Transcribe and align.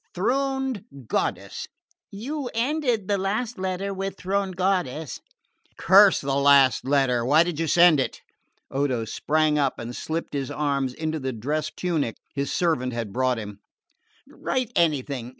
'Throned 0.15 0.83
goddess'" 1.05 1.67
"You 2.11 2.49
ended 2.55 3.07
the 3.07 3.19
last 3.19 3.59
letter 3.59 3.93
with 3.93 4.17
'throned 4.17 4.55
goddess.'" 4.55 5.19
"Curse 5.77 6.21
the 6.21 6.33
last 6.37 6.85
letter! 6.85 7.23
Why 7.23 7.43
did 7.43 7.59
you 7.59 7.67
send 7.67 7.99
it?" 7.99 8.19
Odo 8.71 9.05
sprang 9.05 9.59
up 9.59 9.77
and 9.77 9.95
slipped 9.95 10.33
his 10.33 10.49
arms 10.49 10.95
into 10.95 11.19
the 11.19 11.33
dress 11.33 11.69
tunic 11.69 12.15
his 12.33 12.51
servant 12.51 12.93
had 12.93 13.13
brought 13.13 13.37
him. 13.37 13.59
"Write 14.25 14.71
anything. 14.75 15.29